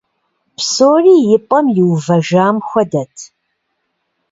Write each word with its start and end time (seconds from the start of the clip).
Псори 0.55 1.17
и 1.35 1.37
пӏэм 1.47 1.65
иувэжам 1.81 2.55
хуэдэт. 2.67 3.15